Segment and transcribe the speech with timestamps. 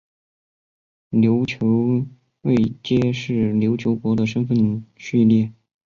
[1.11, 2.07] 琉球
[2.41, 5.53] 位阶是琉球国的身分序列。